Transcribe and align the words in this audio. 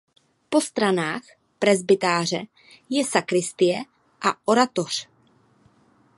Po 0.49 0.61
stranách 0.61 1.21
presbytáře 1.59 2.43
je 2.89 3.05
sakristie 3.05 3.83
a 4.21 4.37
oratoř. 4.47 5.07